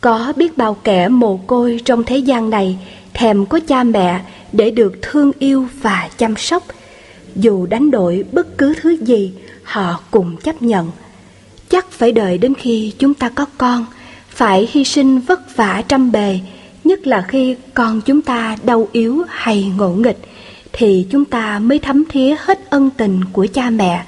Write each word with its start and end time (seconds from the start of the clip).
Có 0.00 0.32
biết 0.36 0.58
bao 0.58 0.74
kẻ 0.84 1.08
mồ 1.08 1.36
côi 1.36 1.80
trong 1.84 2.04
thế 2.04 2.16
gian 2.18 2.50
này 2.50 2.78
thèm 3.14 3.46
có 3.46 3.60
cha 3.66 3.82
mẹ 3.82 4.20
để 4.52 4.70
được 4.70 4.98
thương 5.02 5.32
yêu 5.38 5.68
và 5.82 6.08
chăm 6.18 6.36
sóc. 6.36 6.62
Dù 7.36 7.66
đánh 7.66 7.90
đổi 7.90 8.24
bất 8.32 8.58
cứ 8.58 8.74
thứ 8.80 8.90
gì, 8.90 9.32
họ 9.62 10.00
cùng 10.10 10.36
chấp 10.36 10.62
nhận. 10.62 10.90
Chắc 11.68 11.90
phải 11.90 12.12
đợi 12.12 12.38
đến 12.38 12.54
khi 12.54 12.92
chúng 12.98 13.14
ta 13.14 13.28
có 13.28 13.46
con, 13.58 13.86
phải 14.28 14.68
hy 14.72 14.84
sinh 14.84 15.18
vất 15.18 15.56
vả 15.56 15.82
trăm 15.88 16.12
bề, 16.12 16.40
nhất 16.84 17.06
là 17.06 17.22
khi 17.28 17.56
con 17.74 18.00
chúng 18.00 18.22
ta 18.22 18.56
đau 18.64 18.88
yếu 18.92 19.22
hay 19.28 19.72
ngộ 19.76 19.88
nghịch, 19.88 20.18
thì 20.72 21.06
chúng 21.10 21.24
ta 21.24 21.58
mới 21.58 21.78
thấm 21.78 22.04
thía 22.08 22.36
hết 22.40 22.70
ân 22.70 22.90
tình 22.90 23.20
của 23.32 23.46
cha 23.54 23.70
mẹ, 23.70 24.04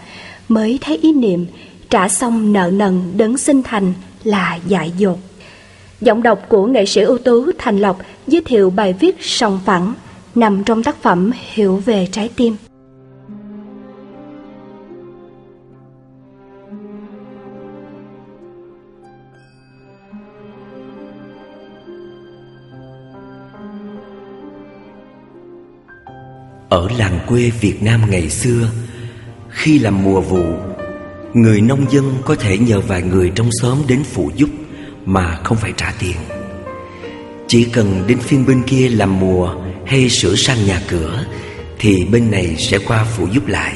mới 0.48 0.78
thấy 0.80 0.96
ý 0.96 1.12
niệm 1.12 1.46
trả 1.90 2.08
xong 2.08 2.52
nợ 2.52 2.70
nần 2.72 3.12
đấng 3.16 3.38
sinh 3.38 3.62
thành 3.62 3.92
là 4.24 4.58
dại 4.66 4.92
dột. 4.98 5.18
Giọng 6.00 6.22
đọc 6.22 6.42
của 6.48 6.66
nghệ 6.66 6.86
sĩ 6.86 7.00
ưu 7.00 7.18
tú 7.18 7.50
Thành 7.58 7.78
Lộc 7.78 7.98
giới 8.26 8.42
thiệu 8.44 8.70
bài 8.70 8.92
viết 8.92 9.16
sòng 9.20 9.60
phẳng 9.64 9.94
nằm 10.34 10.64
trong 10.64 10.82
tác 10.82 11.02
phẩm 11.02 11.30
Hiểu 11.52 11.76
về 11.76 12.08
trái 12.12 12.30
tim. 12.36 12.56
Ở 26.68 26.88
làng 26.98 27.18
quê 27.28 27.50
Việt 27.60 27.82
Nam 27.82 28.00
ngày 28.10 28.30
xưa, 28.30 28.70
Khi 29.48 29.78
làm 29.78 30.04
mùa 30.04 30.20
vụ, 30.20 30.44
Người 31.34 31.60
nông 31.60 31.90
dân 31.90 32.04
có 32.24 32.34
thể 32.34 32.58
nhờ 32.58 32.80
vài 32.80 33.02
người 33.02 33.32
trong 33.34 33.48
xóm 33.62 33.78
đến 33.88 34.02
phụ 34.04 34.30
giúp 34.36 34.48
mà 35.08 35.38
không 35.44 35.56
phải 35.56 35.72
trả 35.76 35.92
tiền. 35.98 36.16
Chỉ 37.46 37.64
cần 37.64 38.04
đến 38.06 38.18
phiên 38.18 38.46
bên 38.46 38.62
kia 38.62 38.88
làm 38.88 39.20
mùa 39.20 39.54
Hay 39.86 40.08
sửa 40.08 40.34
sang 40.34 40.66
nhà 40.66 40.80
cửa, 40.88 41.24
Thì 41.78 42.04
bên 42.12 42.30
này 42.30 42.56
sẽ 42.58 42.78
qua 42.78 43.04
phụ 43.04 43.26
giúp 43.32 43.46
lại. 43.46 43.74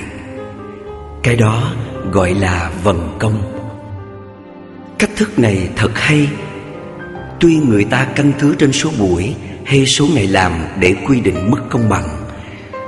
Cái 1.22 1.36
đó 1.36 1.72
gọi 2.12 2.34
là 2.34 2.72
vần 2.82 3.16
công. 3.18 3.42
Cách 4.98 5.10
thức 5.16 5.38
này 5.38 5.68
thật 5.76 5.90
hay. 5.94 6.28
Tuy 7.40 7.56
người 7.56 7.84
ta 7.84 8.06
căn 8.16 8.32
cứ 8.40 8.54
trên 8.58 8.72
số 8.72 8.90
buổi 8.98 9.34
hay 9.64 9.86
số 9.86 10.06
ngày 10.14 10.26
làm 10.26 10.52
để 10.80 10.94
quy 11.06 11.20
định 11.20 11.50
mức 11.50 11.60
công 11.70 11.88
bằng, 11.88 12.08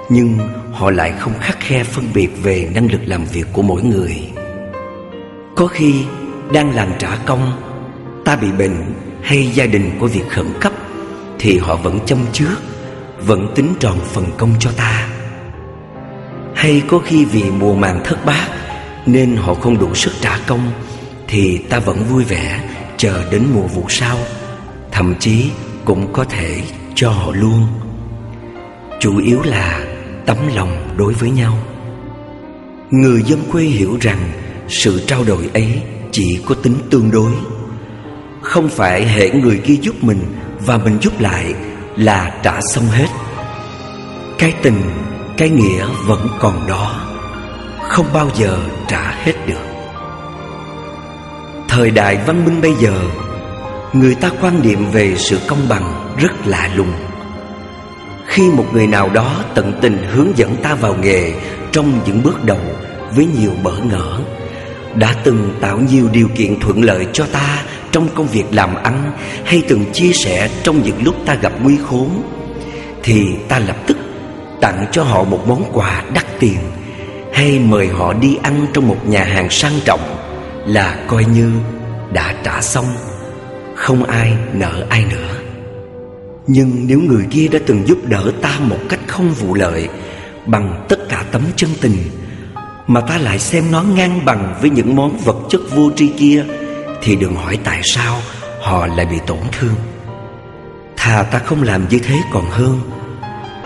nhưng 0.08 0.38
họ 0.72 0.90
lại 0.90 1.12
không 1.18 1.32
khắc 1.40 1.60
khe 1.60 1.84
phân 1.84 2.04
biệt 2.14 2.28
về 2.42 2.68
năng 2.74 2.92
lực 2.92 3.00
làm 3.06 3.24
việc 3.24 3.46
của 3.52 3.62
mỗi 3.62 3.82
người. 3.82 4.16
Có 5.56 5.66
khi 5.66 5.94
đang 6.52 6.74
làm 6.74 6.88
trả 6.98 7.16
công 7.16 7.73
ta 8.24 8.36
bị 8.36 8.52
bệnh 8.52 8.94
hay 9.22 9.46
gia 9.54 9.66
đình 9.66 9.98
có 10.00 10.06
việc 10.06 10.28
khẩn 10.28 10.46
cấp, 10.60 10.72
thì 11.38 11.58
họ 11.58 11.76
vẫn 11.76 11.98
châm 12.06 12.18
trước, 12.32 12.56
vẫn 13.26 13.52
tính 13.54 13.74
tròn 13.80 13.98
phần 14.12 14.24
công 14.38 14.54
cho 14.58 14.70
ta. 14.76 15.08
Hay 16.54 16.82
có 16.88 16.98
khi 16.98 17.24
vì 17.24 17.50
mùa 17.50 17.74
màng 17.74 18.00
thất 18.04 18.24
bát 18.26 18.48
nên 19.06 19.36
họ 19.36 19.54
không 19.54 19.78
đủ 19.78 19.94
sức 19.94 20.12
trả 20.20 20.38
công, 20.46 20.72
thì 21.28 21.58
ta 21.58 21.78
vẫn 21.78 22.04
vui 22.04 22.24
vẻ 22.24 22.64
chờ 22.96 23.30
đến 23.30 23.42
mùa 23.54 23.66
vụ 23.66 23.84
sau, 23.88 24.18
thậm 24.92 25.14
chí 25.18 25.50
cũng 25.84 26.12
có 26.12 26.24
thể 26.24 26.62
cho 26.94 27.10
họ 27.10 27.32
luôn. 27.32 27.66
Chủ 29.00 29.18
yếu 29.18 29.42
là 29.42 29.84
tấm 30.26 30.36
lòng 30.54 30.94
đối 30.96 31.12
với 31.12 31.30
nhau. 31.30 31.58
Người 32.90 33.22
dân 33.22 33.38
quê 33.52 33.62
hiểu 33.62 33.98
rằng 34.00 34.18
sự 34.68 35.02
trao 35.06 35.24
đổi 35.24 35.48
ấy 35.54 35.82
chỉ 36.12 36.40
có 36.46 36.54
tính 36.54 36.74
tương 36.90 37.10
đối 37.10 37.32
không 38.44 38.68
phải 38.68 39.06
hệ 39.06 39.30
người 39.30 39.60
kia 39.64 39.74
giúp 39.74 39.94
mình 40.00 40.18
và 40.66 40.78
mình 40.78 40.98
giúp 41.00 41.20
lại 41.20 41.54
là 41.96 42.40
trả 42.42 42.60
xong 42.60 42.86
hết. 42.86 43.06
Cái 44.38 44.52
tình, 44.62 44.82
cái 45.36 45.48
nghĩa 45.48 45.86
vẫn 46.06 46.28
còn 46.40 46.66
đó, 46.68 47.00
không 47.88 48.06
bao 48.14 48.30
giờ 48.34 48.58
trả 48.88 49.10
hết 49.10 49.32
được. 49.46 49.64
Thời 51.68 51.90
đại 51.90 52.18
văn 52.26 52.44
minh 52.44 52.60
bây 52.60 52.74
giờ, 52.74 53.00
người 53.92 54.14
ta 54.14 54.30
quan 54.40 54.62
niệm 54.62 54.86
về 54.92 55.14
sự 55.16 55.38
công 55.48 55.68
bằng 55.68 56.14
rất 56.20 56.46
lạ 56.46 56.70
lùng. 56.76 56.92
Khi 58.26 58.50
một 58.50 58.66
người 58.72 58.86
nào 58.86 59.08
đó 59.08 59.44
tận 59.54 59.78
tình 59.80 59.98
hướng 60.12 60.36
dẫn 60.36 60.56
ta 60.62 60.74
vào 60.74 60.96
nghề 61.02 61.32
trong 61.72 62.00
những 62.06 62.22
bước 62.22 62.44
đầu 62.44 62.60
với 63.16 63.26
nhiều 63.38 63.52
bỡ 63.62 63.72
ngỡ, 63.72 64.18
đã 64.94 65.14
từng 65.24 65.54
tạo 65.60 65.78
nhiều 65.78 66.08
điều 66.12 66.28
kiện 66.36 66.60
thuận 66.60 66.84
lợi 66.84 67.06
cho 67.12 67.26
ta 67.32 67.62
trong 67.94 68.08
công 68.14 68.26
việc 68.26 68.44
làm 68.50 68.74
ăn 68.74 69.12
hay 69.44 69.62
từng 69.68 69.84
chia 69.92 70.12
sẻ 70.12 70.50
trong 70.62 70.82
những 70.82 71.04
lúc 71.04 71.14
ta 71.26 71.34
gặp 71.34 71.52
nguy 71.62 71.76
khốn, 71.76 72.22
thì 73.02 73.26
ta 73.48 73.58
lập 73.58 73.76
tức 73.86 73.96
tặng 74.60 74.86
cho 74.92 75.02
họ 75.02 75.24
một 75.24 75.48
món 75.48 75.64
quà 75.72 76.02
đắt 76.14 76.26
tiền 76.40 76.58
hay 77.32 77.58
mời 77.58 77.88
họ 77.88 78.12
đi 78.12 78.38
ăn 78.42 78.66
trong 78.72 78.88
một 78.88 79.08
nhà 79.08 79.24
hàng 79.24 79.50
sang 79.50 79.72
trọng 79.84 80.00
là 80.66 80.96
coi 81.06 81.24
như 81.24 81.52
đã 82.12 82.34
trả 82.44 82.60
xong. 82.60 82.86
Không 83.74 84.04
ai 84.04 84.32
nợ 84.52 84.86
ai 84.88 85.04
nữa. 85.10 85.34
Nhưng 86.46 86.86
nếu 86.86 87.00
người 87.00 87.24
kia 87.30 87.48
đã 87.48 87.58
từng 87.66 87.86
giúp 87.86 87.98
đỡ 88.04 88.32
ta 88.42 88.58
một 88.60 88.78
cách 88.88 89.00
không 89.06 89.30
vụ 89.30 89.54
lợi 89.54 89.88
Bằng 90.46 90.84
tất 90.88 91.08
cả 91.08 91.24
tấm 91.32 91.42
chân 91.56 91.70
tình 91.80 91.96
Mà 92.86 93.00
ta 93.00 93.18
lại 93.18 93.38
xem 93.38 93.64
nó 93.70 93.82
ngang 93.82 94.24
bằng 94.24 94.54
với 94.60 94.70
những 94.70 94.96
món 94.96 95.16
vật 95.16 95.36
chất 95.48 95.60
vô 95.74 95.90
tri 95.96 96.08
kia 96.08 96.44
thì 97.04 97.16
đừng 97.16 97.34
hỏi 97.34 97.58
tại 97.64 97.80
sao 97.84 98.20
họ 98.60 98.86
lại 98.86 99.06
bị 99.06 99.16
tổn 99.26 99.38
thương. 99.52 99.74
Thà 100.96 101.22
ta 101.22 101.38
không 101.38 101.62
làm 101.62 101.88
như 101.88 101.98
thế 101.98 102.20
còn 102.32 102.50
hơn, 102.50 102.80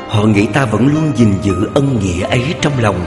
Họ 0.09 0.25
nghĩ 0.25 0.47
ta 0.47 0.65
vẫn 0.65 0.88
luôn 0.94 1.12
gìn 1.16 1.34
giữ 1.43 1.69
ân 1.75 2.00
nghĩa 2.00 2.22
ấy 2.22 2.54
trong 2.60 2.78
lòng. 2.78 3.06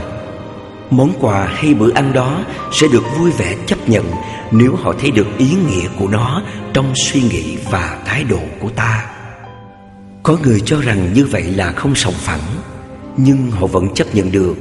Món 0.90 1.14
quà 1.20 1.46
hay 1.46 1.74
bữa 1.74 1.94
ăn 1.94 2.14
đó 2.14 2.44
sẽ 2.72 2.88
được 2.88 3.04
vui 3.18 3.32
vẻ 3.32 3.56
chấp 3.66 3.90
nhận 3.90 4.06
Nếu 4.52 4.76
họ 4.76 4.94
thấy 5.00 5.12
được 5.12 5.28
ý 5.38 5.50
nghĩa 5.70 5.88
của 6.00 6.08
nó 6.08 6.42
trong 6.74 6.94
suy 6.96 7.22
nghĩ 7.22 7.58
và 7.72 7.98
thái 8.06 8.24
độ 8.24 8.40
của 8.60 8.70
ta. 8.70 9.06
Có 10.24 10.38
người 10.44 10.62
cho 10.66 10.82
rằng 10.82 11.14
như 11.14 11.26
vậy 11.26 11.44
là 11.44 11.72
không 11.72 11.96
sòng 11.96 12.14
phẳng, 12.14 12.46
Nhưng 13.18 13.52
họ 13.52 13.68
vẫn 13.68 13.94
chấp 13.94 14.16
nhận 14.16 14.32
được. 14.32 14.56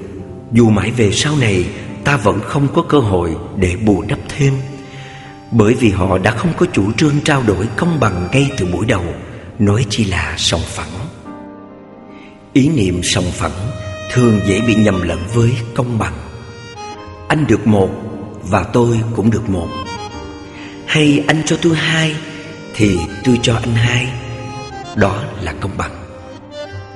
Dù 0.53 0.71
mãi 0.71 0.91
về 0.91 1.13
sau 1.13 1.37
này, 1.37 1.65
Ta 2.05 2.17
vẫn 2.17 2.41
không 2.41 2.69
có 2.75 2.83
cơ 2.83 2.99
hội 2.99 3.37
để 3.57 3.77
bù 3.77 4.03
đắp 4.09 4.19
thêm. 4.29 4.55
Bởi 5.51 5.75
vì 5.75 5.91
họ 5.91 6.19
đã 6.19 6.31
không 6.31 6.53
có 6.57 6.67
chủ 6.73 6.93
trương 6.93 7.21
trao 7.25 7.43
đổi 7.47 7.69
công 7.77 8.01
bằng 8.01 8.29
ngay 8.33 8.51
từ 8.59 8.67
buổi 8.67 8.87
đầu, 8.87 9.05
Nói 9.61 9.87
chi 9.91 10.05
là 10.05 10.35
sòng 10.37 10.61
phẳng. 10.61 10.91
Ý 12.53 12.69
niệm 12.69 13.01
sòng 13.03 13.31
phẳng 13.33 13.71
thường 14.13 14.41
dễ 14.47 14.61
bị 14.61 14.75
nhầm 14.75 15.03
lẫn 15.03 15.19
với 15.35 15.53
công 15.75 15.99
bằng. 15.99 16.15
Anh 17.29 17.47
được 17.47 17.67
một 17.67 17.91
và 18.43 18.63
tôi 18.63 19.01
cũng 19.17 19.31
được 19.31 19.51
một. 19.51 19.69
Hay 20.87 21.25
anh 21.27 21.43
cho 21.47 21.57
tôi 21.63 21.77
hai 21.77 22.17
thì 22.75 22.99
tôi 23.25 23.39
cho 23.43 23.55
anh 23.55 23.75
hai. 23.75 24.09
Đó 24.97 25.23
là 25.41 25.53
công 25.61 25.77
bằng. 25.79 25.93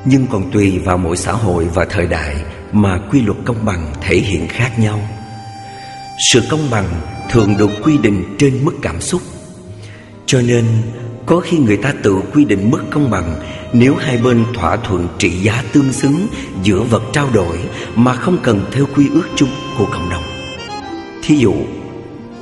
Nhưng 0.05 0.27
còn 0.27 0.51
tùy 0.51 0.79
vào 0.79 0.99
mỗi 0.99 1.17
xã 1.17 1.33
hội 1.33 1.65
và 1.75 1.85
thời 1.85 2.07
đại 2.07 2.37
Mà 2.73 2.99
quy 3.11 3.23
luật 3.23 3.39
công 3.45 3.65
bằng 3.65 3.93
thể 4.01 4.17
hiện 4.17 4.49
khác 4.49 4.79
nhau. 4.79 5.01
Sự 6.33 6.43
công 6.51 6.71
bằng 6.71 6.89
thường 7.31 7.57
được 7.57 7.71
quy 7.83 7.99
định 7.99 8.37
trên 8.39 8.65
mức 8.65 8.73
cảm 8.83 9.01
xúc. 9.01 9.23
Cho 10.27 10.41
nên, 10.41 10.65
có 11.27 11.41
khi 11.41 11.59
người 11.59 11.77
ta 11.77 11.93
tự 12.03 12.21
quy 12.35 12.45
định 12.45 12.71
mức 12.71 12.83
công 12.91 13.11
bằng 13.11 13.35
Nếu 13.73 13.95
hai 13.95 14.17
bên 14.17 14.45
thỏa 14.55 14.77
thuận 14.77 15.09
trị 15.19 15.31
giá 15.31 15.63
tương 15.73 15.93
xứng 15.93 16.27
giữa 16.63 16.83
vật 16.83 17.03
trao 17.13 17.29
đổi 17.33 17.59
Mà 17.95 18.15
không 18.15 18.39
cần 18.43 18.65
theo 18.73 18.87
quy 18.97 19.09
ước 19.15 19.29
chung 19.37 19.49
của 19.79 19.87
cộng 19.93 20.11
đồng. 20.11 20.23
Thí 21.23 21.37
dụ, 21.37 21.55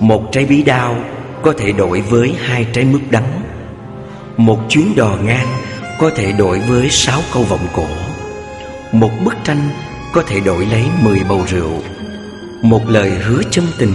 Một 0.01 0.29
trái 0.33 0.47
bí 0.47 0.63
đao 0.63 1.05
có 1.43 1.53
thể 1.59 1.73
đổi 1.73 2.01
với 2.01 2.35
hai 2.39 2.67
trái 2.73 2.85
mướp 2.85 3.11
đắng. 3.11 3.43
Một 4.37 4.59
chuyến 4.69 4.95
đò 4.97 5.17
ngang 5.25 5.47
có 5.99 6.11
thể 6.17 6.33
đổi 6.33 6.59
với 6.59 6.91
sáu 6.91 7.21
câu 7.35 7.43
vọng 7.43 7.67
cổ. 7.73 7.87
Một 8.93 9.11
bức 9.25 9.35
tranh 9.45 9.69
có 10.13 10.23
thể 10.23 10.41
đổi 10.41 10.67
lấy 10.67 10.85
mười 11.03 11.21
bầu 11.29 11.45
rượu. 11.49 11.83
Một 12.63 12.89
lời 12.89 13.11
hứa 13.11 13.43
chân 13.51 13.65
tình 13.79 13.93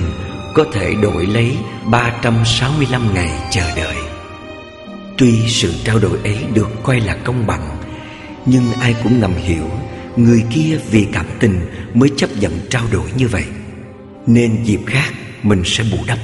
có 0.58 0.66
thể 0.74 0.96
đổi 1.02 1.26
lấy 1.26 1.58
ba 1.86 2.14
trăm 2.22 2.46
sáu 2.46 2.72
mươi 2.78 2.88
lăm 2.92 3.14
ngày 3.14 3.30
chờ 3.52 3.76
đợi. 3.76 3.96
Tuy 5.18 5.34
sự 5.48 5.74
trao 5.84 6.00
đổi 6.00 6.20
ấy 6.24 6.38
được 6.54 6.70
coi 6.84 7.00
là 7.00 7.18
công 7.24 7.48
bằng, 7.48 7.78
Nhưng 8.46 8.64
ai 8.82 8.96
cũng 9.04 9.20
ngầm 9.20 9.34
hiểu 9.34 9.70
Người 10.16 10.44
kia 10.50 10.80
vì 10.92 11.08
cảm 11.14 11.26
tình 11.40 11.60
mới 11.94 12.10
chấp 12.18 12.30
nhận 12.40 12.60
trao 12.70 12.84
đổi 12.92 13.12
như 13.18 13.28
vậy. 13.28 13.44
Nên 14.28 14.64
dịp 14.64 14.80
khác, 14.86 15.14
mình 15.44 15.62
sẽ 15.66 15.84
bù 15.92 15.98
đắp. 16.08 16.18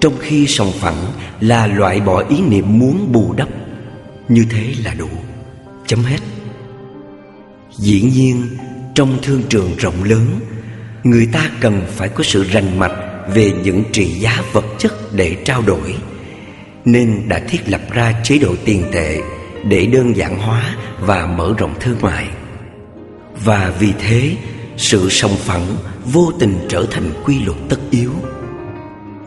Trong 0.00 0.12
khi 0.20 0.46
sòng 0.46 0.72
phẳng 0.72 1.06
là 1.40 1.66
loại 1.66 2.00
bỏ 2.00 2.24
ý 2.28 2.40
niệm 2.40 2.78
muốn 2.78 3.12
bù 3.12 3.34
đắp, 3.36 3.48
Như 4.28 4.44
thế 4.50 4.74
là 4.84 4.94
đủ. 4.94 5.08
Chấm 5.86 6.00
hết. 6.02 6.20
Dĩ 7.70 8.02
nhiên, 8.14 8.42
trong 8.94 9.18
thương 9.22 9.42
trường 9.48 9.76
rộng 9.76 10.04
lớn 10.04 10.40
Người 11.04 11.28
ta 11.32 11.50
cần 11.60 11.82
phải 11.88 12.08
có 12.08 12.24
sự 12.24 12.44
rành 12.44 12.78
mạch 12.78 12.92
Về 13.34 13.52
những 13.62 13.82
trị 13.92 14.04
giá 14.04 14.42
vật 14.52 14.64
chất 14.78 14.92
để 15.12 15.36
trao 15.44 15.62
đổi. 15.62 15.94
Nên 16.84 17.28
đã 17.28 17.38
thiết 17.48 17.68
lập 17.68 17.80
ra 17.90 18.14
chế 18.24 18.38
độ 18.38 18.54
tiền 18.64 18.84
tệ 18.92 19.20
Để 19.64 19.86
đơn 19.86 20.16
giản 20.16 20.38
hóa 20.38 20.76
và 21.00 21.26
mở 21.26 21.54
rộng 21.58 21.74
thương 21.80 21.98
mại. 22.00 22.28
Và 23.44 23.72
vì 23.78 23.92
thế, 23.98 24.36
sự 24.76 25.08
sòng 25.10 25.36
phẳng 25.36 25.66
vô 26.04 26.32
tình 26.40 26.58
trở 26.68 26.86
thành 26.90 27.10
quy 27.24 27.44
luật 27.44 27.58
tất 27.68 27.78
yếu. 27.90 28.12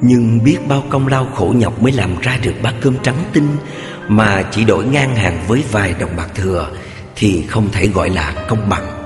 Nhưng 0.01 0.43
biết 0.43 0.57
bao 0.67 0.83
công 0.89 1.07
lao 1.07 1.25
khổ 1.25 1.53
nhọc 1.57 1.81
mới 1.81 1.91
làm 1.91 2.19
ra 2.21 2.37
được 2.43 2.53
bát 2.63 2.73
cơm 2.81 2.95
trắng 3.03 3.23
tinh 3.33 3.47
Mà 4.07 4.43
chỉ 4.51 4.65
đổi 4.65 4.85
ngang 4.85 5.15
hàng 5.15 5.43
với 5.47 5.63
vài 5.71 5.95
đồng 5.99 6.15
bạc 6.17 6.27
thừa 6.35 6.69
Thì 7.15 7.43
không 7.47 7.69
thể 7.71 7.87
gọi 7.87 8.09
là 8.09 8.45
công 8.49 8.69
bằng. 8.69 9.00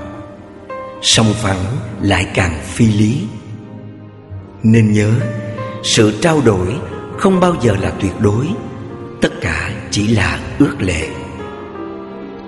Song 1.06 1.34
phẳng 1.34 1.64
lại 2.02 2.26
càng 2.34 2.60
phi 2.64 2.86
lý 2.86 3.22
Nên 4.62 4.92
nhớ 4.92 5.10
Sự 5.82 6.12
trao 6.20 6.40
đổi 6.44 6.66
không 7.18 7.40
bao 7.40 7.54
giờ 7.62 7.76
là 7.80 7.92
tuyệt 8.00 8.12
đối 8.20 8.46
Tất 9.20 9.40
cả 9.40 9.70
chỉ 9.90 10.08
là 10.08 10.40
ước 10.58 10.76
lệ 10.80 11.08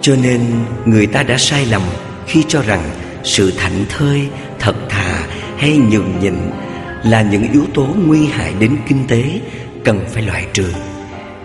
Cho 0.01 0.17
nên 0.23 0.41
người 0.85 1.07
ta 1.07 1.23
đã 1.23 1.39
sai 1.39 1.67
lầm 1.67 1.83
khi 2.27 2.45
cho 2.49 2.63
rằng 2.63 2.91
sự 3.25 3.53
thảnh 3.57 3.85
thơi, 3.89 4.29
thật 4.59 4.75
thà 4.89 5.27
hay 5.57 5.79
nhường 5.79 6.21
nhịn 6.21 6.35
là 7.05 7.23
những 7.23 7.53
yếu 7.53 7.65
tố 7.75 7.87
nguy 8.07 8.27
hại 8.27 8.55
đến 8.59 8.77
kinh 8.89 9.07
tế 9.09 9.41
cần 9.85 10.05
phải 10.09 10.23
loại 10.23 10.47
trừ. 10.53 10.73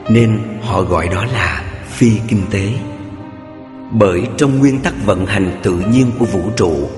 Nên 0.09 0.39
họ 0.62 0.81
gọi 0.81 1.07
đó 1.07 1.25
là 1.25 1.63
phi 1.88 2.12
kinh 2.27 2.42
tế. 2.51 2.69
Bởi 3.92 4.21
trong 4.38 4.59
nguyên 4.59 4.80
tắc 4.80 4.94
vận 5.06 5.25
hành 5.25 5.59
tự 5.63 5.71
nhiên 5.92 6.12
của 6.19 6.25
vũ 6.25 6.42
trụ, 6.57 6.89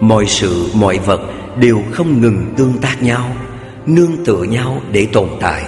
mọi 0.00 0.26
sự, 0.26 0.70
mọi 0.74 0.98
vật 0.98 1.20
đều 1.56 1.82
không 1.92 2.20
ngừng 2.20 2.54
tương 2.56 2.78
tác 2.78 3.02
nhau, 3.02 3.36
nương 3.86 4.24
tựa 4.24 4.42
nhau 4.42 4.80
để 4.92 5.06
tồn 5.12 5.28
tại. 5.40 5.62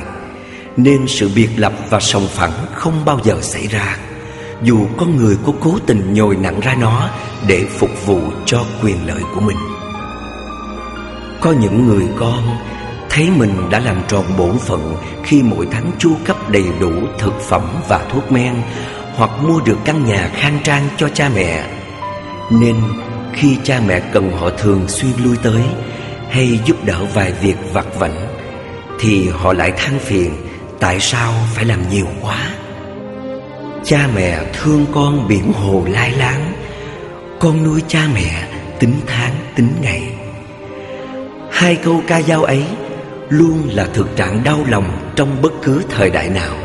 Nên 0.77 1.07
sự 1.07 1.31
biệt 1.35 1.49
lập 1.57 1.73
và 1.91 2.01
sòng 2.01 2.27
phẳng 2.29 2.67
không 2.75 3.05
bao 3.05 3.21
giờ 3.25 3.41
xảy 3.41 3.67
ra 3.67 3.97
dù 4.63 4.87
con 4.97 5.17
người 5.17 5.37
có 5.47 5.53
cố 5.61 5.79
tình 5.87 6.15
nhồi 6.15 6.37
nặng 6.37 6.61
ra 6.61 6.75
nó 6.81 7.09
để 7.47 7.65
phục 7.65 8.07
vụ 8.07 8.21
cho 8.47 8.65
quyền 8.83 9.07
lợi 9.07 9.23
của 9.35 9.41
mình. 9.41 9.57
Có 11.41 11.53
những 11.53 11.87
người 11.87 12.05
con 12.17 12.57
thấy 13.11 13.31
mình 13.37 13.71
đã 13.71 13.79
làm 13.79 14.03
tròn 14.09 14.25
bổn 14.39 14.59
phận 14.59 14.97
khi 15.25 15.43
mỗi 15.43 15.69
tháng 15.73 15.91
chu 15.99 16.11
cấp 16.25 16.51
đầy 16.51 16.65
đủ 16.81 16.93
thực 17.19 17.41
phẩm 17.41 17.63
và 17.89 18.07
thuốc 18.13 18.33
men 18.33 18.55
hoặc 19.17 19.31
mua 19.43 19.61
được 19.61 19.79
căn 19.85 20.05
nhà 20.07 20.31
khang 20.35 20.59
trang 20.65 20.89
cho 20.97 21.09
cha 21.09 21.31
mẹ. 21.35 21.65
Nên 22.51 22.77
khi 23.35 23.57
cha 23.65 23.81
mẹ 23.87 24.01
cần 24.13 24.33
họ 24.33 24.51
thường 24.51 24.89
xuyên 24.89 25.13
lui 25.25 25.37
tới 25.43 25.63
hay 26.31 26.61
giúp 26.65 26.77
đỡ 26.85 27.05
vài 27.15 27.33
việc 27.33 27.57
vặt 27.73 27.87
vảnh, 27.99 28.27
thì 29.01 29.29
họ 29.29 29.53
lại 29.53 29.73
than 29.77 29.99
phiền, 29.99 30.31
tại 30.81 31.01
sao 31.01 31.33
phải 31.55 31.65
làm 31.65 31.79
nhiều 31.91 32.07
quá. 32.23 32.49
Cha 33.85 34.09
mẹ 34.15 34.41
thương 34.53 34.87
con 34.93 35.29
biển 35.29 35.53
hồ 35.53 35.85
lai 35.89 36.13
láng, 36.19 36.53
Con 37.41 37.65
nuôi 37.65 37.83
cha 37.89 38.09
mẹ 38.15 38.49
tính 38.79 38.95
tháng 39.07 39.33
tính 39.57 39.69
ngày 39.81 40.03
Hai 41.51 41.77
câu 41.77 42.03
ca 42.07 42.23
dao 42.23 42.45
ấy 42.45 42.65
Luôn 43.29 43.69
là 43.69 43.87
thực 43.95 44.17
trạng 44.17 44.45
đau 44.45 44.59
lòng 44.69 45.13
trong 45.17 45.43
bất 45.43 45.53
cứ 45.63 45.83
thời 45.91 46.11
đại 46.11 46.29
nào, 46.29 46.57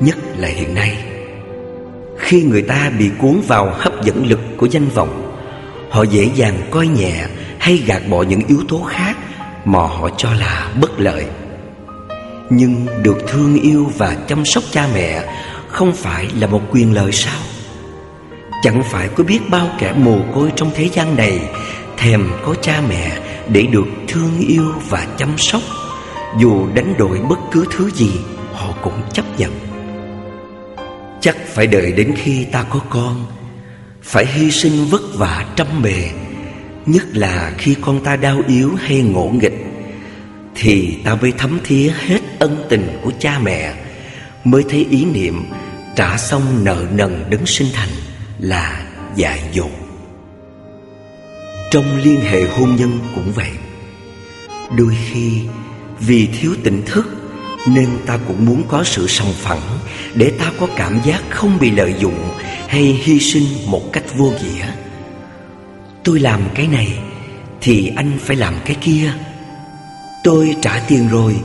Nhất 0.00 0.16
là 0.38 0.48
hiện 0.48 0.74
nay 0.74 0.98
Khi 2.18 2.42
người 2.42 2.62
ta 2.62 2.90
bị 2.98 3.10
cuốn 3.18 3.40
vào 3.48 3.72
hấp 3.78 4.04
dẫn 4.04 4.26
lực 4.26 4.40
của 4.56 4.66
danh 4.66 4.88
vọng 4.88 5.29
Họ 5.90 6.02
dễ 6.02 6.30
dàng 6.34 6.60
coi 6.70 6.86
nhẹ 6.86 7.26
hay 7.58 7.76
gạt 7.76 8.02
bỏ 8.08 8.22
những 8.22 8.40
yếu 8.48 8.60
tố 8.68 8.82
khác 8.88 9.16
Mà 9.64 9.78
họ 9.78 10.08
cho 10.16 10.32
là 10.32 10.72
bất 10.80 11.00
lợi. 11.00 11.24
Nhưng 12.50 12.86
được 13.02 13.18
thương 13.28 13.60
yêu 13.62 13.90
và 13.98 14.16
chăm 14.28 14.44
sóc 14.44 14.64
cha 14.70 14.88
mẹ 14.94 15.24
không 15.68 15.92
phải 15.92 16.28
là 16.40 16.46
một 16.46 16.62
quyền 16.70 16.94
lợi 16.94 17.12
sao? 17.12 17.40
Chẳng 18.62 18.82
phải 18.90 19.08
có 19.08 19.24
biết 19.24 19.40
bao 19.50 19.68
kẻ 19.78 19.92
mồ 19.96 20.18
côi 20.34 20.52
trong 20.56 20.70
thế 20.74 20.88
gian 20.88 21.16
này 21.16 21.40
Thèm 21.96 22.30
có 22.44 22.54
cha 22.62 22.82
mẹ 22.88 23.18
để 23.48 23.62
được 23.62 23.86
thương 24.08 24.40
yêu 24.48 24.64
và 24.88 25.06
chăm 25.18 25.38
sóc. 25.38 25.62
Dù 26.38 26.66
đánh 26.74 26.94
đổi 26.98 27.18
bất 27.28 27.38
cứ 27.52 27.64
thứ 27.70 27.90
gì, 27.90 28.10
họ 28.52 28.72
cũng 28.82 29.02
chấp 29.12 29.24
nhận. 29.38 29.52
Chắc 31.20 31.36
phải 31.46 31.66
đợi 31.66 31.92
đến 31.92 32.14
khi 32.16 32.44
ta 32.52 32.64
có 32.70 32.80
con 32.90 33.26
phải 34.02 34.26
hy 34.26 34.50
sinh 34.50 34.84
vất 34.90 35.02
vả 35.14 35.46
trăm 35.56 35.82
bề, 35.82 36.10
Nhất 36.86 37.04
là 37.12 37.54
khi 37.58 37.76
con 37.80 38.04
ta 38.04 38.16
đau 38.16 38.42
yếu 38.48 38.74
hay 38.74 39.02
ngộ 39.02 39.30
nghịch, 39.40 39.64
Thì 40.54 40.98
ta 41.04 41.14
mới 41.14 41.32
thấm 41.38 41.58
thía 41.64 41.92
hết 42.06 42.20
ân 42.38 42.64
tình 42.68 42.98
của 43.02 43.12
cha 43.18 43.38
mẹ, 43.38 43.74
Mới 44.44 44.64
thấy 44.68 44.86
ý 44.90 45.04
niệm 45.04 45.44
trả 45.96 46.16
xong 46.16 46.64
nợ 46.64 46.86
nần 46.92 47.24
đấng 47.30 47.46
sinh 47.46 47.68
thành 47.72 47.88
là 48.38 48.86
dại 49.16 49.40
dột. 49.52 49.70
Trong 51.70 51.84
liên 52.02 52.20
hệ 52.20 52.44
hôn 52.44 52.76
nhân 52.76 52.98
cũng 53.14 53.32
vậy, 53.34 53.50
đôi 54.76 54.96
khi 55.04 55.40
vì 56.00 56.26
thiếu 56.26 56.54
tỉnh 56.64 56.82
thức 56.86 57.19
nên 57.66 57.88
ta 58.06 58.18
cũng 58.28 58.44
muốn 58.44 58.62
có 58.68 58.84
sự 58.84 59.06
sòng 59.06 59.32
phẳng 59.32 59.78
để 60.14 60.32
ta 60.38 60.52
có 60.60 60.66
cảm 60.76 61.00
giác 61.04 61.22
không 61.30 61.58
bị 61.60 61.70
lợi 61.70 61.94
dụng 61.98 62.30
hay 62.68 62.82
hy 62.82 63.20
sinh 63.20 63.44
một 63.66 63.92
cách 63.92 64.04
vô 64.16 64.32
nghĩa. 64.42 64.66
Tôi 66.04 66.20
làm 66.20 66.40
cái 66.54 66.66
này 66.66 66.98
thì 67.60 67.92
anh 67.96 68.18
phải 68.20 68.36
làm 68.36 68.54
cái 68.64 68.76
kia. 68.80 69.12
Tôi 70.24 70.56
trả 70.62 70.78
tiền 70.88 71.08
rồi, 71.08 71.36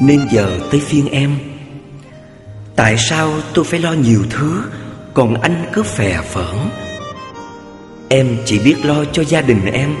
nên 0.00 0.28
giờ 0.30 0.60
tới 0.70 0.80
phiên 0.80 1.08
em. 1.08 1.38
Tại 2.76 2.96
sao 2.98 3.32
tôi 3.54 3.64
phải 3.64 3.80
lo 3.80 3.92
nhiều 3.92 4.24
thứ, 4.30 4.62
Còn 5.14 5.40
anh 5.40 5.66
cứ 5.72 5.82
phè 5.82 6.20
phỡn? 6.22 6.56
Em 8.08 8.36
chỉ 8.44 8.58
biết 8.58 8.84
lo 8.84 9.04
cho 9.12 9.22
gia 9.24 9.40
đình 9.40 9.64
em, 9.72 9.94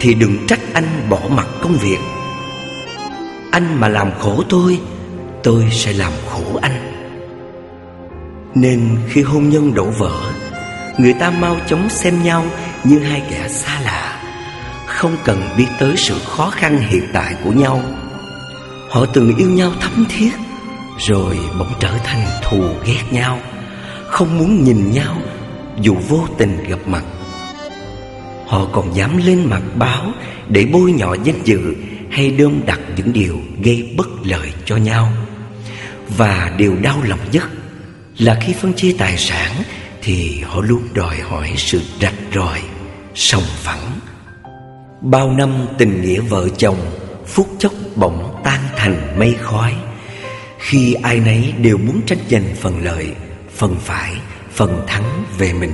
Thì 0.00 0.14
đừng 0.14 0.46
trách 0.46 0.60
anh 0.72 1.06
bỏ 1.08 1.20
mặt 1.30 1.46
công 1.62 1.72
việc. 1.72 1.98
Anh 3.50 3.80
mà 3.80 3.88
làm 3.88 4.10
khổ 4.18 4.42
tôi 4.48 4.78
Tôi 5.42 5.64
sẽ 5.70 5.92
làm 5.92 6.12
khổ 6.28 6.58
anh. 6.62 6.92
Nên 8.54 8.98
khi 9.08 9.22
hôn 9.22 9.48
nhân 9.48 9.74
đổ 9.74 9.84
vỡ, 9.84 10.12
Người 10.98 11.12
ta 11.12 11.30
mau 11.30 11.56
chóng 11.66 11.88
xem 11.90 12.22
nhau 12.22 12.44
như 12.84 12.98
hai 12.98 13.22
kẻ 13.30 13.48
xa 13.48 13.80
lạ, 13.80 14.22
Không 14.86 15.16
cần 15.24 15.42
biết 15.56 15.66
tới 15.78 15.94
sự 15.96 16.18
khó 16.26 16.50
khăn 16.50 16.78
hiện 16.78 17.02
tại 17.12 17.34
của 17.44 17.52
nhau. 17.52 17.82
Họ 18.90 19.06
từng 19.06 19.36
yêu 19.36 19.48
nhau 19.48 19.72
thấm 19.80 20.04
thiết, 20.08 20.30
rồi 20.98 21.38
bỗng 21.58 21.72
trở 21.80 21.92
thành 22.04 22.26
thù 22.42 22.64
ghét 22.86 23.02
nhau, 23.10 23.38
Không 24.06 24.38
muốn 24.38 24.64
nhìn 24.64 24.92
nhau 24.92 25.16
Dù 25.80 25.96
vô 26.08 26.26
tình 26.38 26.64
gặp 26.68 26.78
mặt. 26.86 27.04
Họ 28.46 28.66
còn 28.72 28.94
dám 28.94 29.16
lên 29.16 29.44
mặt 29.44 29.62
báo 29.74 30.12
Để 30.48 30.66
bôi 30.72 30.92
nhọ 30.92 31.14
danh 31.24 31.42
dự 31.44 31.74
Hay 32.10 32.30
đơm 32.30 32.60
đặt 32.66 32.80
những 32.96 33.12
điều 33.12 33.40
gây 33.62 33.94
bất 33.96 34.08
lợi 34.24 34.52
cho 34.64 34.76
nhau. 34.76 35.12
Và 36.16 36.52
điều 36.56 36.76
đau 36.76 37.02
lòng 37.02 37.30
nhất 37.32 37.44
Là 38.18 38.38
khi 38.40 38.52
phân 38.52 38.72
chia 38.72 38.94
tài 38.98 39.16
sản 39.18 39.52
Thì 40.02 40.40
họ 40.40 40.60
luôn 40.60 40.82
đòi 40.94 41.16
hỏi 41.16 41.52
sự 41.56 41.80
rạch 42.00 42.14
ròi, 42.34 42.60
Sòng 43.14 43.42
phẳng. 43.46 44.00
Bao 45.00 45.32
năm 45.32 45.66
tình 45.78 46.02
nghĩa 46.02 46.20
vợ 46.20 46.48
chồng, 46.48 46.78
Phút 47.26 47.48
chốc 47.58 47.72
bỗng 47.96 48.40
tan 48.44 48.60
thành 48.76 49.18
mây 49.18 49.34
khói. 49.40 49.74
Khi 50.58 50.94
ai 50.94 51.20
nấy 51.20 51.54
đều 51.58 51.78
muốn 51.78 52.00
tranh 52.06 52.18
giành 52.30 52.54
phần 52.60 52.84
lợi, 52.84 53.06
phần 53.54 53.76
phải, 53.80 54.12
phần 54.52 54.84
thắng 54.86 55.24
về 55.38 55.52
mình. 55.52 55.72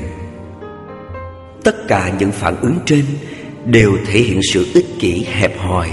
Tất 1.65 1.77
cả 1.89 2.13
những 2.19 2.33
phản 2.33 2.61
ứng 2.61 2.79
trên 2.87 3.05
đều 3.65 3.99
thể 4.07 4.21
hiện 4.21 4.41
sự 4.53 4.67
ích 4.75 4.87
kỷ 5.01 5.27
hẹp 5.33 5.59
hòi, 5.59 5.91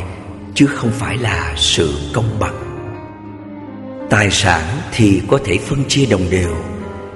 chứ 0.55 0.65
không 0.67 0.91
phải 0.91 1.17
là 1.17 1.53
sự 1.57 1.97
công 2.13 2.39
bằng 2.39 2.62
tài 4.13 4.31
sản 4.31 4.63
thì 4.91 5.21
có 5.27 5.39
thể 5.45 5.57
phân 5.57 5.83
chia 5.87 6.05
đồng 6.05 6.29
đều, 6.29 6.55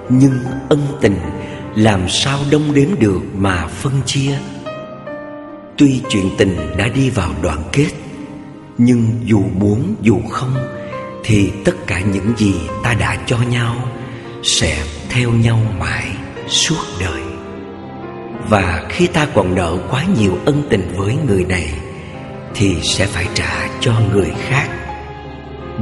nhưng 0.09 0.39
ân 0.69 0.87
tình 1.01 1.17
làm 1.75 2.09
sao 2.09 2.39
đông 2.51 2.73
đếm 2.73 2.87
được 2.99 3.19
mà 3.35 3.67
phân 3.67 3.93
chia? 4.05 4.37
Tuy 5.77 6.01
chuyện 6.09 6.29
tình 6.37 6.57
đã 6.77 6.87
đi 6.87 7.09
vào 7.09 7.29
đoạn 7.41 7.63
kết, 7.71 7.89
nhưng 8.77 9.07
dù 9.23 9.43
muốn 9.59 9.95
dù 10.01 10.19
không 10.29 10.55
thì 11.23 11.51
tất 11.65 11.87
cả 11.87 11.99
những 11.99 12.33
gì 12.37 12.53
ta 12.83 12.93
đã 12.93 13.17
cho 13.25 13.37
nhau 13.37 13.75
sẽ 14.43 14.83
theo 15.09 15.31
nhau 15.31 15.59
mãi 15.79 16.07
suốt 16.47 16.83
đời. 16.99 17.21
Và 18.49 18.85
khi 18.89 19.07
ta 19.07 19.27
còn 19.33 19.55
nợ 19.55 19.77
quá 19.89 20.03
nhiều 20.19 20.37
ân 20.45 20.63
tình 20.69 20.93
với 20.95 21.15
người 21.27 21.45
này 21.45 21.73
thì 22.55 22.75
sẽ 22.83 23.05
phải 23.05 23.27
trả 23.35 23.69
cho 23.81 23.93
người 24.13 24.31
khác 24.49 24.86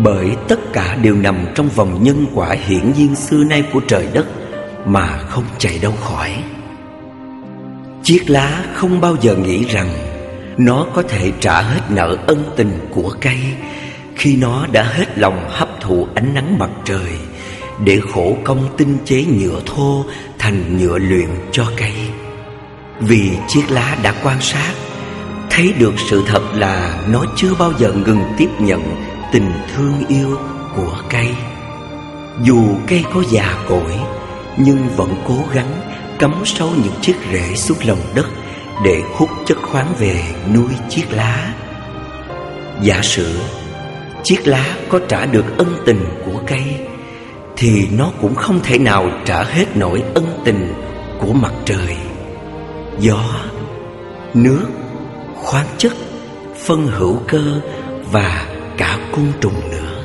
bởi 0.04 0.36
tất 0.48 0.60
cả 0.74 0.98
đều 1.02 1.16
nằm 1.16 1.46
trong 1.56 1.70
vòng 1.70 2.04
nhân 2.04 2.25
quả 2.34 2.52
hiển 2.52 2.94
nhiên 2.94 3.16
xưa 3.16 3.44
nay 3.44 3.64
của 3.74 3.82
trời 3.88 4.08
đất 4.14 4.25
mà 4.86 5.18
không 5.18 5.44
chạy 5.58 5.80
đâu 5.82 5.94
khỏi. 6.02 6.30
Chiếc 8.04 8.30
lá 8.30 8.64
không 8.74 9.02
bao 9.02 9.16
giờ 9.22 9.36
nghĩ 9.36 9.66
rằng 9.66 9.90
nó 10.58 10.86
có 10.94 11.04
thể 11.10 11.32
trả 11.40 11.62
hết 11.62 11.82
nợ 11.90 12.18
ân 12.28 12.44
tình 12.56 12.80
của 12.90 13.16
cây 13.22 13.38
Khi 14.16 14.38
nó 14.38 14.68
đã 14.72 14.84
hết 14.84 15.18
lòng 15.18 15.46
hấp 15.50 15.70
thụ 15.82 16.08
ánh 16.16 16.34
nắng 16.34 16.58
mặt 16.60 16.70
trời 16.86 17.12
Để 17.86 18.00
khổ 18.14 18.38
công 18.44 18.68
tinh 18.78 18.98
chế 19.06 19.25
nhựa 19.25 19.62
thô 19.66 20.06
thành 20.40 20.78
nhựa 20.78 20.98
luyện 20.98 21.30
cho 21.52 21.66
cây. 21.78 21.94
Vì 23.00 23.32
chiếc 23.48 23.72
lá 23.72 23.98
đã 24.04 24.14
quan 24.24 24.42
sát, 24.42 24.74
Thấy 25.50 25.74
được 25.80 25.94
sự 26.10 26.24
thật 26.28 26.42
là 26.54 27.00
nó 27.12 27.25
chưa 27.36 27.54
bao 27.60 27.74
giờ 27.80 27.94
ngừng 27.94 28.22
tiếp 28.38 28.50
nhận 28.60 28.82
tình 29.32 29.51
thương 29.74 30.03
yêu 30.08 30.38
của 30.75 31.01
cây. 31.10 31.27
Dù 32.44 32.63
cây 32.88 33.03
có 33.13 33.24
già 33.32 33.63
cỗi 33.70 33.94
Nhưng 34.58 34.88
vẫn 34.96 35.15
cố 35.27 35.36
gắng 35.53 35.72
cắm 36.20 36.34
sâu 36.46 36.70
những 36.84 36.94
chiếc 37.01 37.15
rễ 37.34 37.55
xuống 37.55 37.77
lòng 37.86 38.01
đất 38.15 38.25
Để 38.84 39.01
hút 39.13 39.29
chất 39.46 39.58
khoáng 39.62 39.94
về 40.00 40.24
nuôi 40.53 40.72
chiếc 40.89 41.05
lá. 41.12 41.53
Giả 42.82 43.01
sử 43.01 43.39
chiếc 44.24 44.48
lá 44.48 44.65
có 44.89 45.00
trả 45.08 45.25
được 45.25 45.58
ân 45.58 45.75
tình 45.86 46.05
của 46.25 46.41
cây 46.48 46.63
Thì 47.58 47.88
nó 47.91 48.12
cũng 48.22 48.36
không 48.36 48.60
thể 48.63 48.77
nào 48.77 49.10
trả 49.25 49.44
hết 49.44 49.77
nổi 49.77 50.03
ân 50.13 50.41
tình 50.46 50.74
của 51.20 51.34
mặt 51.34 51.53
trời. 51.65 51.98
Gió, 53.00 53.20
nước, 54.34 54.65
khoáng 55.36 55.67
chất, 55.77 55.94
phân 56.65 56.88
hữu 56.88 57.17
cơ 57.27 57.62
và 58.12 58.54
cả 58.77 59.00
côn 59.12 59.32
trùng 59.41 59.70
nữa. 59.72 60.03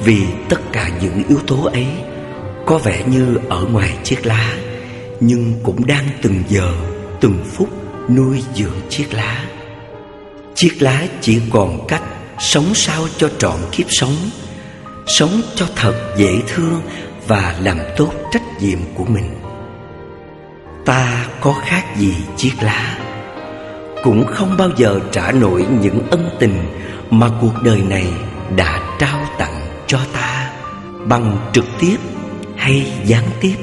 Vì 0.00 0.22
tất 0.48 0.60
cả 0.72 0.90
những 1.02 1.22
yếu 1.28 1.38
tố 1.46 1.64
ấy 1.64 1.86
có 2.66 2.78
vẻ 2.78 3.02
như 3.06 3.38
ở 3.48 3.64
ngoài 3.72 3.96
chiếc 4.04 4.26
lá 4.26 4.54
Nhưng 5.20 5.54
cũng 5.62 5.86
đang 5.86 6.08
từng 6.22 6.42
giờ, 6.48 6.72
từng 7.20 7.44
phút 7.52 7.68
nuôi 8.08 8.42
dưỡng 8.54 8.80
chiếc 8.88 9.14
lá. 9.14 9.44
Chiếc 10.54 10.82
lá 10.82 11.06
chỉ 11.20 11.40
còn 11.50 11.86
cách 11.88 12.02
sống 12.38 12.74
sao 12.74 13.06
cho 13.16 13.28
trọn 13.38 13.56
kiếp 13.72 13.86
sống 13.88 14.16
Sống 15.06 15.42
cho 15.54 15.66
thật 15.76 16.14
dễ 16.16 16.40
thương 16.48 16.82
và 17.26 17.56
làm 17.60 17.78
tốt 17.96 18.12
trách 18.32 18.42
nhiệm 18.60 18.78
của 18.94 19.04
mình. 19.04 19.30
Ta 20.84 21.26
có 21.40 21.52
khác 21.52 21.84
gì 21.96 22.14
chiếc 22.36 22.52
lá? 22.60 23.03
Cũng 24.04 24.26
không 24.26 24.56
bao 24.56 24.70
giờ 24.76 25.00
trả 25.12 25.32
nổi 25.32 25.66
những 25.80 26.10
ân 26.10 26.30
tình 26.40 26.58
Mà 27.10 27.28
cuộc 27.40 27.62
đời 27.62 27.82
này 27.82 28.06
đã 28.56 28.96
trao 28.98 29.26
tặng 29.38 29.66
cho 29.86 30.00
ta, 30.12 30.52
Bằng 31.06 31.50
trực 31.52 31.64
tiếp 31.80 31.96
hay 32.56 32.92
gián 33.04 33.24
tiếp. 33.40 33.56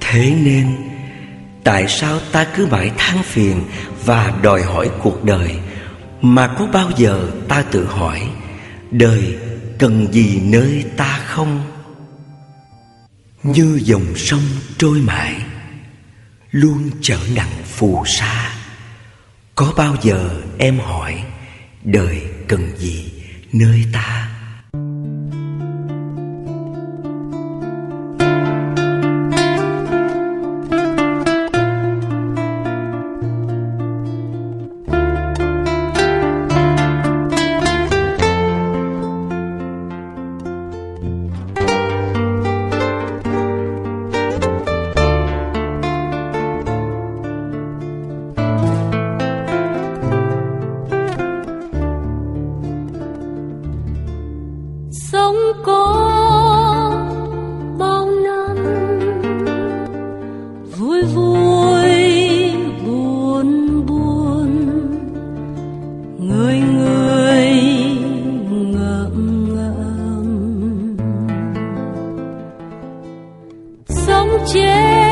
Thế 0.00 0.34
nên, 0.44 0.76
Tại 1.64 1.88
sao 1.88 2.18
ta 2.32 2.44
cứ 2.56 2.66
mãi 2.66 2.90
than 2.98 3.22
phiền 3.22 3.62
Và 4.04 4.32
đòi 4.42 4.62
hỏi 4.62 4.90
cuộc 5.02 5.24
đời 5.24 5.58
Mà 6.20 6.46
có 6.46 6.66
bao 6.72 6.90
giờ 6.96 7.28
ta 7.48 7.62
tự 7.62 7.86
hỏi, 7.86 8.20
Đời 8.90 9.38
cần 9.78 10.12
gì 10.12 10.40
nơi 10.44 10.84
ta 10.96 11.20
không? 11.26 11.60
Như 13.42 13.80
dòng 13.82 14.14
sông 14.16 14.42
trôi 14.78 14.98
mãi, 14.98 15.34
Luôn 16.50 16.90
trở 17.02 17.18
nặng 17.34 17.52
phù 17.64 18.02
sa. 18.06 18.55
Có 19.56 19.72
bao 19.76 19.94
giờ 20.02 20.30
em 20.58 20.78
hỏi 20.78 21.22
Đời 21.84 22.22
cần 22.48 22.76
gì 22.78 23.12
nơi 23.52 23.84
ta 23.92 24.25
cuộc 74.30 75.05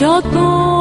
đời 0.00 0.22
cho 0.32 0.75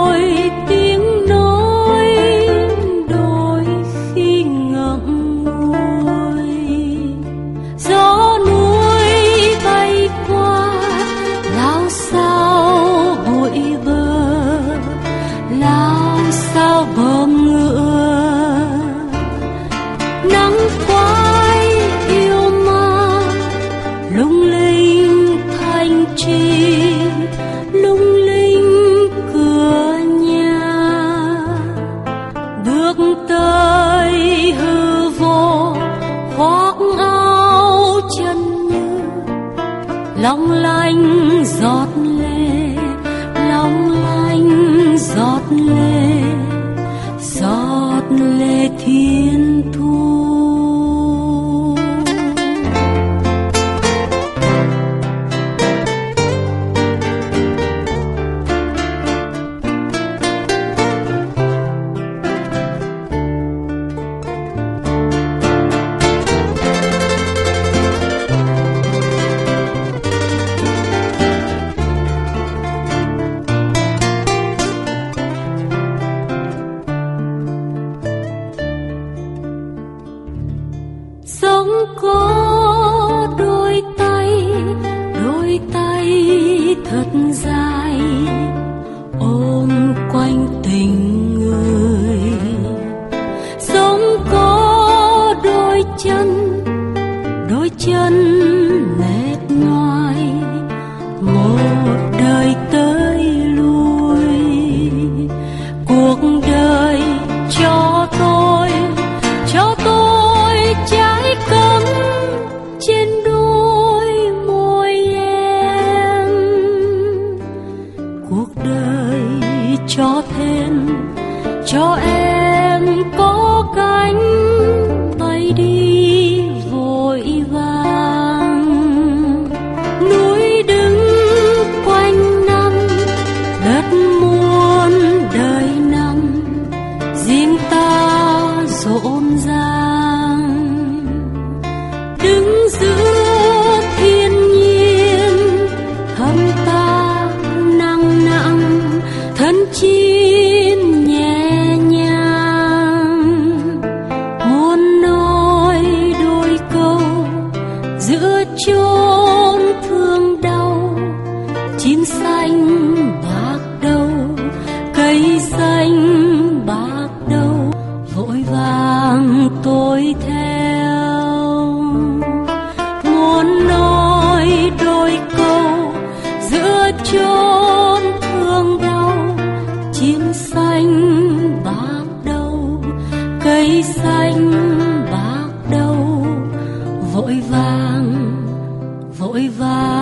vàng 187.56 189.12
vội 189.18 189.48
vàng. 189.58 189.95